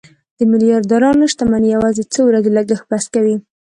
د 0.37 0.39
میلیاردرانو 0.51 1.23
شتمني 1.33 1.67
یوازې 1.75 2.03
څو 2.13 2.21
ورځو 2.25 2.55
لګښت 2.57 2.85
بس 2.91 3.05
کوي. 3.13 3.35